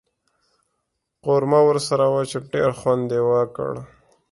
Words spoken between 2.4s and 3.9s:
ډېر خوند یې وکړ.